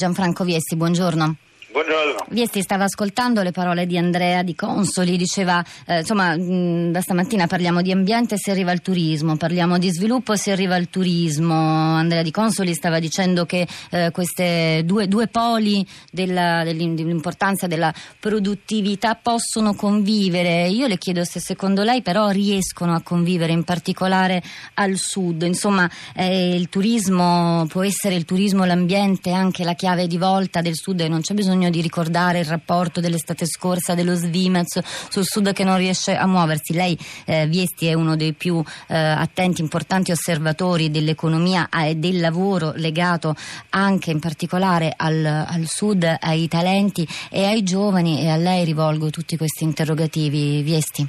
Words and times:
Gianfranco 0.00 0.44
Viesti, 0.44 0.76
buongiorno. 0.76 1.49
Buongiorno. 1.72 2.26
Viesti 2.30 2.62
stava 2.62 2.84
ascoltando 2.84 3.42
le 3.42 3.52
parole 3.52 3.86
di 3.86 3.96
Andrea 3.96 4.42
Di 4.42 4.56
Consoli, 4.56 5.16
diceva 5.16 5.64
eh, 5.86 6.00
insomma 6.00 6.36
mh, 6.36 6.90
da 6.90 7.00
stamattina 7.00 7.46
parliamo 7.46 7.80
di 7.80 7.92
ambiente 7.92 8.36
se 8.38 8.50
arriva 8.50 8.72
il 8.72 8.82
turismo, 8.82 9.36
parliamo 9.36 9.78
di 9.78 9.88
sviluppo 9.92 10.34
se 10.34 10.50
arriva 10.50 10.74
il 10.74 10.90
turismo. 10.90 11.54
Andrea 11.54 12.22
Di 12.22 12.32
Consoli 12.32 12.74
stava 12.74 12.98
dicendo 12.98 13.46
che 13.46 13.68
eh, 13.90 14.10
questi 14.10 14.82
due, 14.84 15.06
due, 15.06 15.28
poli 15.28 15.86
della, 16.10 16.64
dell'importanza 16.64 17.68
della 17.68 17.94
produttività 18.18 19.14
possono 19.14 19.74
convivere. 19.74 20.66
Io 20.66 20.88
le 20.88 20.98
chiedo 20.98 21.22
se 21.22 21.38
secondo 21.38 21.84
lei 21.84 22.02
però 22.02 22.30
riescono 22.30 22.94
a 22.94 23.00
convivere 23.00 23.52
in 23.52 23.62
particolare 23.62 24.42
al 24.74 24.96
sud. 24.96 25.42
Insomma 25.42 25.88
eh, 26.16 26.52
il 26.52 26.68
turismo 26.68 27.64
può 27.68 27.84
essere 27.84 28.16
il 28.16 28.24
turismo, 28.24 28.64
l'ambiente 28.64 29.30
anche 29.30 29.62
la 29.62 29.74
chiave 29.74 30.08
di 30.08 30.18
volta 30.18 30.60
del 30.60 30.74
sud 30.74 30.98
e 30.98 31.06
non 31.06 31.20
c'è 31.20 31.32
bisogno 31.32 31.58
bisogno 31.60 31.70
di 31.70 31.82
ricordare 31.82 32.38
il 32.38 32.46
rapporto 32.46 33.00
dell'estate 33.00 33.44
scorsa 33.44 33.94
dello 33.94 34.14
Svimez 34.14 34.78
sul 35.10 35.24
sud 35.24 35.52
che 35.52 35.62
non 35.62 35.76
riesce 35.76 36.16
a 36.16 36.26
muoversi. 36.26 36.72
Lei, 36.72 36.96
eh, 37.26 37.46
Viesti, 37.46 37.86
è 37.86 37.92
uno 37.92 38.16
dei 38.16 38.32
più 38.32 38.62
eh, 38.88 38.96
attenti, 38.96 39.60
importanti 39.60 40.10
osservatori 40.10 40.90
dell'economia 40.90 41.68
e 41.68 41.96
del 41.96 42.18
lavoro 42.20 42.72
legato 42.76 43.34
anche 43.70 44.10
in 44.10 44.20
particolare 44.20 44.94
al, 44.96 45.24
al 45.24 45.66
sud, 45.66 46.04
ai 46.18 46.48
talenti 46.48 47.06
e 47.30 47.44
ai 47.44 47.62
giovani 47.62 48.22
e 48.22 48.30
a 48.30 48.36
lei 48.36 48.64
rivolgo 48.64 49.10
tutti 49.10 49.36
questi 49.36 49.64
interrogativi. 49.64 50.62
Viesti. 50.62 51.06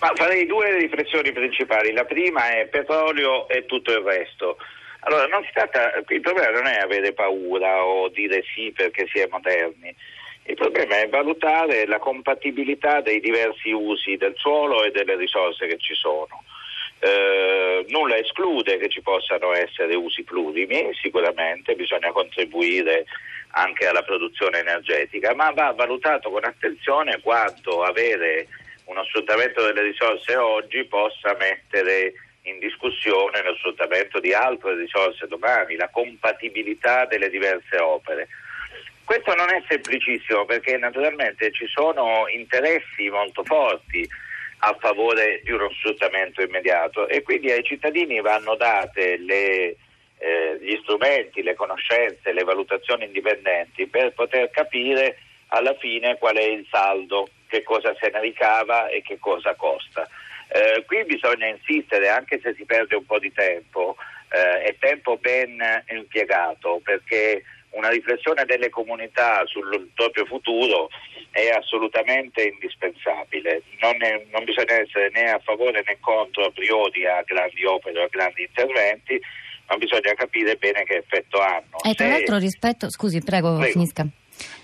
Ma 0.00 0.10
farei 0.14 0.46
due 0.46 0.78
riflessioni 0.78 1.32
principali. 1.32 1.92
La 1.92 2.04
prima 2.04 2.48
è 2.48 2.66
petrolio 2.68 3.46
e 3.48 3.66
tutto 3.66 3.90
il 3.90 4.02
resto. 4.02 4.56
Allora, 5.00 5.26
tratta, 5.52 5.92
il 6.08 6.20
problema 6.20 6.50
non 6.50 6.66
è 6.66 6.78
avere 6.78 7.12
paura 7.12 7.84
o 7.84 8.08
dire 8.08 8.42
sì 8.54 8.72
perché 8.74 9.06
si 9.10 9.18
è 9.18 9.26
moderni, 9.30 9.94
il 10.44 10.54
problema 10.54 10.96
è 10.98 11.08
valutare 11.08 11.86
la 11.86 11.98
compatibilità 11.98 13.00
dei 13.00 13.20
diversi 13.20 13.70
usi 13.70 14.16
del 14.16 14.34
suolo 14.36 14.84
e 14.84 14.90
delle 14.90 15.16
risorse 15.16 15.66
che 15.66 15.78
ci 15.78 15.94
sono. 15.94 16.44
Eh, 16.98 17.86
nulla 17.88 18.16
esclude 18.18 18.76
che 18.76 18.88
ci 18.88 19.00
possano 19.00 19.54
essere 19.54 19.94
usi 19.94 20.22
plurimi, 20.22 20.90
sicuramente 21.00 21.74
bisogna 21.74 22.12
contribuire 22.12 23.06
anche 23.52 23.86
alla 23.86 24.02
produzione 24.02 24.58
energetica, 24.58 25.34
ma 25.34 25.50
va 25.50 25.72
valutato 25.72 26.30
con 26.30 26.44
attenzione 26.44 27.20
quanto 27.22 27.82
avere 27.82 28.48
uno 28.84 29.04
sfruttamento 29.04 29.62
delle 29.62 29.82
risorse 29.82 30.36
oggi 30.36 30.84
possa 30.84 31.36
mettere 31.38 32.12
in 32.50 32.58
discussione 32.58 33.42
lo 33.42 33.54
sfruttamento 33.56 34.20
di 34.20 34.34
altre 34.34 34.76
risorse 34.76 35.26
domani, 35.26 35.76
la 35.76 35.88
compatibilità 35.88 37.06
delle 37.06 37.30
diverse 37.30 37.78
opere. 37.78 38.28
Questo 39.04 39.34
non 39.34 39.52
è 39.52 39.62
semplicissimo 39.68 40.44
perché 40.44 40.76
naturalmente 40.76 41.50
ci 41.52 41.66
sono 41.66 42.28
interessi 42.28 43.08
molto 43.08 43.42
forti 43.42 44.08
a 44.58 44.76
favore 44.78 45.40
di 45.42 45.50
uno 45.52 45.70
sfruttamento 45.70 46.42
immediato 46.42 47.08
e 47.08 47.22
quindi 47.22 47.50
ai 47.50 47.64
cittadini 47.64 48.20
vanno 48.20 48.56
date 48.56 49.16
le, 49.16 49.76
eh, 50.18 50.58
gli 50.60 50.78
strumenti, 50.82 51.42
le 51.42 51.54
conoscenze, 51.54 52.32
le 52.32 52.44
valutazioni 52.44 53.06
indipendenti 53.06 53.86
per 53.86 54.12
poter 54.12 54.50
capire 54.50 55.18
alla 55.48 55.74
fine 55.74 56.18
qual 56.18 56.36
è 56.36 56.44
il 56.44 56.66
saldo, 56.70 57.28
che 57.48 57.62
cosa 57.62 57.94
se 57.98 58.10
ne 58.10 58.20
ricava 58.20 58.88
e 58.88 59.02
che 59.02 59.18
cosa 59.18 59.54
costa. 59.54 60.08
Eh, 60.52 60.84
qui 60.84 61.04
bisogna 61.04 61.46
insistere, 61.46 62.08
anche 62.08 62.40
se 62.42 62.54
si 62.54 62.64
perde 62.64 62.96
un 62.96 63.06
po' 63.06 63.18
di 63.18 63.32
tempo, 63.32 63.96
eh, 64.30 64.62
è 64.62 64.76
tempo 64.78 65.16
ben 65.16 65.58
impiegato 65.88 66.80
perché 66.82 67.44
una 67.70 67.88
riflessione 67.88 68.44
delle 68.44 68.68
comunità 68.68 69.42
sul 69.46 69.90
proprio 69.94 70.26
futuro 70.26 70.88
è 71.30 71.48
assolutamente 71.50 72.42
indispensabile. 72.42 73.62
Non, 73.80 73.94
è, 74.02 74.26
non, 74.32 74.44
bisogna 74.44 74.74
essere 74.74 75.10
né 75.12 75.30
a 75.30 75.38
favore 75.38 75.82
né 75.86 75.98
contro 76.00 76.46
a 76.46 76.50
priori 76.50 77.06
a 77.06 77.22
grandi 77.24 77.64
opere 77.64 78.00
o 78.00 78.04
a 78.04 78.08
grandi 78.10 78.42
interventi, 78.42 79.20
ma 79.68 79.76
bisogna 79.76 80.14
capire 80.14 80.56
bene 80.56 80.82
che 80.82 80.96
effetto 80.96 81.40
hanno. 81.40 81.78
E 81.84 81.94
tra 81.94 82.06
se... 82.06 82.10
l'altro 82.10 82.38
rispetto, 82.38 82.90
scusi, 82.90 83.22
prego, 83.22 83.56
prego. 83.56 83.72
finisca. 83.72 84.04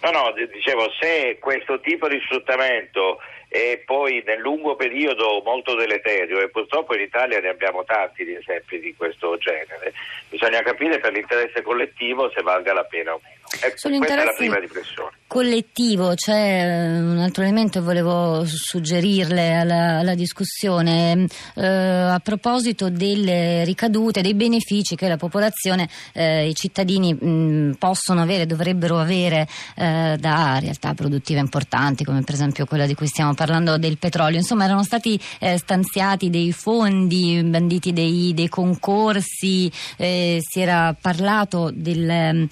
No, 0.03 0.11
no, 0.11 0.33
dicevo, 0.33 0.91
se 0.99 1.39
questo 1.39 1.81
tipo 1.81 2.09
di 2.09 2.19
sfruttamento 2.25 3.19
e 3.57 3.83
poi 3.87 4.23
nel 4.27 4.39
lungo 4.39 4.77
periodo 4.77 5.41
molto 5.43 5.75
deleterio 5.75 6.43
e 6.43 6.51
purtroppo 6.51 6.95
in 6.95 7.01
Italia 7.01 7.41
ne 7.41 7.49
abbiamo 7.49 7.85
tanti 7.85 8.23
di 8.23 8.35
esempi 8.35 8.79
di 8.79 8.95
questo 8.95 9.39
genere. 9.39 9.95
Bisogna 10.29 10.61
capire 10.61 10.99
per 10.99 11.13
l'interesse 11.13 11.63
collettivo 11.63 12.31
se 12.35 12.43
valga 12.43 12.75
la 12.75 12.85
pena 12.85 13.15
o 13.15 13.21
meno. 13.23 13.36
Ecco, 13.61 13.89
questa 13.89 14.21
è 14.21 14.25
la 14.25 14.35
prima 14.37 14.59
riflessione. 14.59 15.11
Collettivo, 15.29 16.15
c'è 16.15 16.33
eh, 16.33 17.01
un 17.01 17.19
altro 17.19 17.43
elemento 17.43 17.81
che 17.81 17.85
volevo 17.85 18.45
suggerirle 18.45 19.55
alla, 19.55 19.99
alla 19.99 20.15
discussione 20.15 21.27
eh, 21.57 21.67
a 21.67 22.21
proposito 22.23 22.91
delle 22.91 23.65
ricadute, 23.65 24.21
dei 24.21 24.35
benefici 24.35 24.95
che 24.95 25.09
la 25.09 25.17
popolazione, 25.17 25.89
eh, 26.13 26.49
i 26.49 26.55
cittadini 26.55 27.13
mh, 27.13 27.75
possono 27.79 28.23
avere, 28.23 28.47
dovrebbero 28.47 28.99
avere 28.99 29.49
eh, 29.75 30.17
da 30.19 30.59
realtà 30.61 30.95
produttive 30.95 31.41
importanti 31.41 32.05
come 32.05 32.23
per 32.23 32.35
esempio 32.35 32.65
quella 32.65 32.87
di 32.87 32.95
cui 32.95 33.09
stiamo 33.09 33.35
parlando 33.35 33.79
del 33.79 33.99
petrolio. 33.99 34.39
Insomma 34.39 34.65
erano 34.65 34.85
stati 34.85 35.21
eh, 35.41 35.59
stanziati 35.59 36.31
dei 36.31 36.53
fondi, 36.53 37.43
banditi 37.43 37.93
dei, 37.93 38.33
dei 38.33 38.49
concorsi, 38.49 39.71
si 39.97 40.61
era 40.61 40.97
parlato 40.99 41.71
del, 41.75 42.49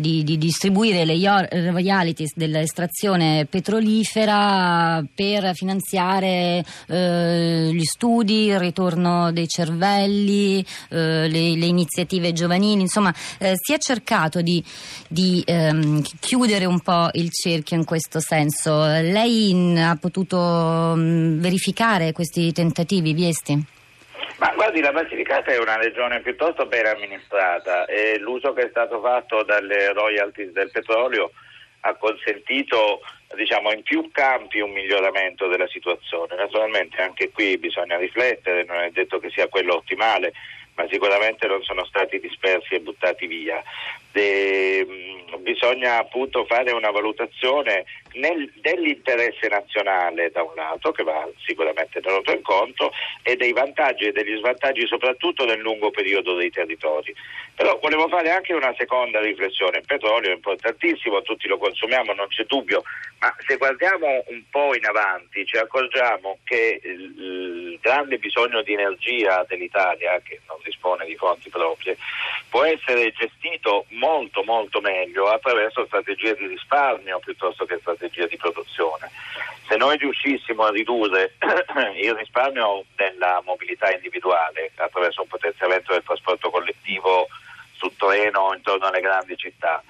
di, 0.00 0.24
di 0.24 0.33
di 0.34 0.46
distribuire 0.46 1.04
le 1.04 1.16
royalties 1.70 2.32
dell'estrazione 2.34 3.46
petrolifera 3.48 5.04
per 5.14 5.54
finanziare 5.54 6.64
eh, 6.88 7.70
gli 7.72 7.84
studi, 7.84 8.46
il 8.46 8.58
ritorno 8.58 9.32
dei 9.32 9.46
cervelli, 9.48 10.64
eh, 10.90 11.28
le, 11.28 11.56
le, 11.56 11.66
iniziative 11.66 12.32
giovanili, 12.32 12.82
insomma 12.82 13.14
eh, 13.38 13.52
si 13.54 13.72
è 13.72 13.78
cercato 13.78 14.40
di, 14.40 14.62
di 15.08 15.42
ehm, 15.44 16.02
chiudere 16.20 16.64
un 16.64 16.80
po' 16.80 17.08
il 17.12 17.30
cerchio 17.30 17.76
in 17.76 17.84
questo 17.84 18.20
senso. 18.20 18.84
Lei 18.84 19.78
ha 19.78 19.96
potuto 19.96 20.36
mh, 20.96 21.00
mm, 21.00 21.40
verificare 21.40 22.12
questi 22.12 22.52
tentativi, 22.52 23.12
Viesti? 23.12 23.64
Ma 24.38 24.52
guardi, 24.54 24.80
la 24.80 24.90
Basilicata 24.90 25.52
è 25.52 25.58
una 25.58 25.76
regione 25.76 26.20
piuttosto 26.20 26.66
ben 26.66 26.86
amministrata 26.86 27.86
e 27.86 28.18
l'uso 28.18 28.52
che 28.52 28.62
è 28.66 28.68
stato 28.68 29.00
fatto 29.00 29.44
dalle 29.44 29.92
royalties 29.92 30.50
del 30.50 30.70
petrolio 30.70 31.30
ha 31.86 31.94
consentito 31.94 33.00
diciamo, 33.36 33.72
in 33.72 33.82
più 33.82 34.10
campi 34.10 34.60
un 34.60 34.72
miglioramento 34.72 35.46
della 35.46 35.68
situazione. 35.68 36.34
Naturalmente 36.34 37.00
anche 37.00 37.30
qui 37.30 37.58
bisogna 37.58 37.96
riflettere, 37.96 38.64
non 38.64 38.78
è 38.78 38.90
detto 38.90 39.18
che 39.18 39.30
sia 39.30 39.48
quello 39.48 39.76
ottimale, 39.76 40.32
ma 40.74 40.86
sicuramente 40.90 41.46
non 41.46 41.62
sono 41.62 41.84
stati 41.84 42.18
dispersi 42.18 42.74
e 42.74 42.80
buttati 42.80 43.26
via. 43.26 43.62
De, 44.10 44.84
mm, 44.84 45.42
bisogna 45.42 45.98
appunto 45.98 46.44
fare 46.46 46.72
una 46.72 46.90
valutazione 46.90 47.84
nel, 48.14 48.50
dell'interesse 48.56 49.48
nazionale 49.48 50.30
da 50.30 50.42
un 50.42 50.54
lato, 50.54 50.92
che 50.92 51.02
va 51.02 51.28
sicuramente 51.44 52.00
tenuto 52.00 52.32
in 52.32 52.42
conto, 52.42 52.92
e 53.22 53.36
dei 53.36 53.52
vantaggi 53.52 54.04
e 54.04 54.12
degli 54.12 54.36
svantaggi 54.38 54.86
soprattutto 54.86 55.44
nel 55.44 55.60
lungo 55.60 55.90
periodo 55.90 56.34
dei 56.34 56.50
territori. 56.50 57.14
Però 57.54 57.78
volevo 57.80 58.08
fare 58.08 58.30
anche 58.30 58.52
una 58.52 58.74
seconda 58.76 59.20
riflessione. 59.20 59.78
Il 59.78 59.86
petrolio 59.86 60.30
è 60.30 60.34
importantissimo, 60.34 61.22
tutti 61.22 61.48
lo 61.48 61.58
consumiamo, 61.58 62.12
non 62.12 62.28
c'è 62.28 62.44
dubbio, 62.44 62.82
ma 63.20 63.34
se 63.46 63.56
guardiamo 63.56 64.24
un 64.26 64.42
po' 64.50 64.74
in 64.74 64.86
avanti 64.86 65.46
ci 65.46 65.56
accorgiamo 65.56 66.38
che 66.44 66.80
il, 66.82 67.78
grande 67.80 68.18
bisogno 68.18 68.62
di 68.62 68.72
energia 68.72 69.44
dell'Italia, 69.46 70.18
che 70.24 70.40
non 70.48 70.58
dispone 70.64 71.04
di 71.04 71.16
fonti 71.16 71.50
proprie, 71.50 71.96
può 72.48 72.64
essere 72.64 73.12
gestito 73.12 73.84
molto 73.90 74.42
molto 74.42 74.80
meglio 74.80 75.28
attraverso 75.28 75.84
strategie 75.86 76.34
di 76.36 76.46
risparmio 76.46 77.18
piuttosto 77.18 77.64
che 77.64 77.78
strategie 77.80 78.03
di 78.10 78.36
produzione. 78.36 79.10
Se 79.66 79.76
noi 79.76 79.96
riuscissimo 79.96 80.64
a 80.64 80.70
ridurre 80.70 81.34
il 82.00 82.14
risparmio 82.14 82.84
della 82.96 83.40
mobilità 83.44 83.90
individuale 83.92 84.72
attraverso 84.76 85.22
un 85.22 85.28
potenziamento 85.28 85.92
del 85.92 86.02
trasporto 86.02 86.50
collettivo 86.50 87.28
su 87.72 87.90
treno 87.96 88.52
intorno 88.54 88.86
alle 88.86 89.00
grandi 89.00 89.36
città, 89.36 89.82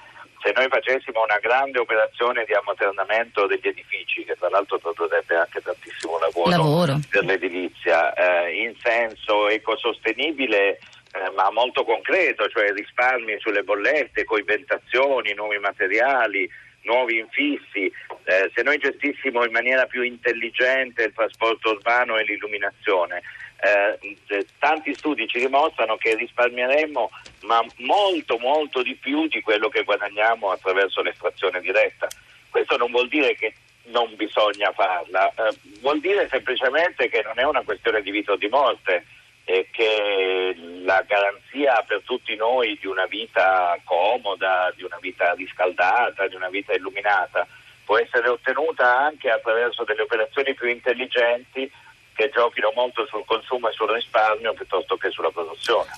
se 0.45 0.53
noi 0.55 0.69
facessimo 0.69 1.23
una 1.23 1.39
grande 1.39 1.79
operazione 1.79 2.45
di 2.45 2.53
ammodernamento 2.53 3.47
degli 3.47 3.67
edifici, 3.67 4.25
che 4.25 4.37
tra 4.37 4.51
l'altro 4.51 4.79
produrrebbe 4.79 5.37
anche 5.37 5.63
tantissimo 5.63 6.19
lavoro, 6.19 6.51
lavoro. 6.51 6.99
per 7.09 7.25
l'edilizia, 7.25 8.13
eh, 8.13 8.63
in 8.63 8.75
senso 8.83 9.49
ecosostenibile 9.49 10.79
eh, 11.15 11.31
ma 11.35 11.51
molto 11.51 11.85
concreto, 11.85 12.49
cioè 12.49 12.73
risparmi 12.73 13.39
sulle 13.39 13.63
bollette, 13.63 14.25
coibentazioni, 14.25 15.33
nuovi 15.33 15.59
materiali, 15.59 16.47
nuovi 16.85 17.19
infissi, 17.19 17.93
eh, 18.25 18.51
se 18.55 18.63
noi 18.63 18.79
gestissimo 18.79 19.45
in 19.45 19.53
maniera 19.53 19.87
più 19.87 20.03
intelligente 20.03 21.05
il 21.05 21.13
trasporto 21.13 21.71
urbano 21.71 22.17
e 22.17 22.25
l'illuminazione, 22.25 23.23
eh, 23.61 24.47
tanti 24.59 24.95
studi 24.95 25.27
ci 25.27 25.39
dimostrano 25.39 25.97
che 25.97 26.15
risparmieremmo 26.15 27.11
ma 27.43 27.65
molto 27.79 28.39
molto 28.39 28.83
di 28.83 28.95
più 28.95 29.27
di 29.29 29.41
quello 29.41 29.69
che 29.69 29.85
guadagniamo 29.85 30.51
attraverso 30.51 31.03
l'estrazione 31.03 31.61
diretta. 31.61 32.09
Questo 32.51 32.77
non 32.77 32.91
vuol 32.91 33.09
dire 33.09 33.35
che 33.35 33.55
non 33.87 34.15
bisogna 34.17 34.73
farla, 34.73 35.29
eh, 35.31 35.57
vuol 35.81 36.01
dire 36.01 36.29
semplicemente 36.29 37.09
che 37.09 37.23
non 37.23 37.39
è 37.39 37.45
una 37.45 37.63
questione 37.63 38.01
di 38.03 38.11
vita 38.11 38.33
o 38.33 38.37
di 38.37 38.49
morte 38.49 39.05
e 39.45 39.69
che 39.71 40.57
la 40.85 41.03
garanzia 41.07 41.85
per 41.87 42.03
tutti 42.05 42.35
noi 42.35 42.79
di 42.81 42.87
una 42.87 43.07
vita 43.07 43.79
comoda, 43.85 44.73
di 44.75 44.83
una 44.83 44.99
vita 45.01 45.33
riscaldata, 45.35 46.27
di 46.29 46.35
una 46.35 46.49
vita 46.49 46.73
illuminata 46.73 47.47
può 47.85 47.99
essere 47.99 48.29
ottenuta 48.29 48.99
anche 48.99 49.29
attraverso 49.31 49.85
delle 49.85 50.03
operazioni 50.03 50.55
più 50.55 50.69
intelligenti 50.69 51.71
che 52.15 52.31
giochino 52.31 52.73
molto 52.75 53.05
sul 53.07 53.25
consumo 53.27 53.69
e 53.69 53.73
sul 53.73 53.91
risparmio 53.91 54.55
piuttosto 54.55 54.97
che 54.97 55.11
sulla 55.11 55.31
produzione. 55.31 55.91